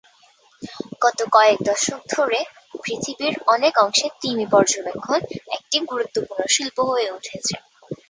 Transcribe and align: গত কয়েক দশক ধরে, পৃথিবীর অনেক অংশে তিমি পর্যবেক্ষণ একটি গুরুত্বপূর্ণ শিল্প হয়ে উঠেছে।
গত 1.01 1.19
কয়েক 1.31 1.59
দশক 1.67 2.01
ধরে, 2.13 2.39
পৃথিবীর 2.83 3.33
অনেক 3.47 3.73
অংশে 3.77 4.07
তিমি 4.21 4.45
পর্যবেক্ষণ 4.51 5.19
একটি 5.57 5.77
গুরুত্বপূর্ণ 5.91 6.41
শিল্প 6.55 6.77
হয়ে 6.89 7.09
উঠেছে। 7.11 7.55